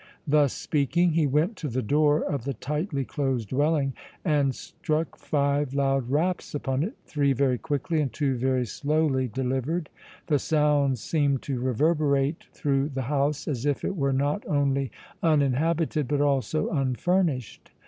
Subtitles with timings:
[0.25, 3.93] Thus speaking he went to the door of the tightly closed dwelling
[4.25, 9.91] and struck five loud raps upon it, three very quickly and two very slowly delivered.
[10.25, 14.91] The sounds seemed to reverberate through the house as if it were not only
[15.21, 17.69] uninhabited but also unfurnished.